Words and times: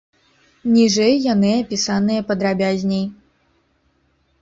Ніжэй 0.77 1.13
яны 1.33 1.53
апісаныя 1.65 2.25
падрабязней. 2.33 3.09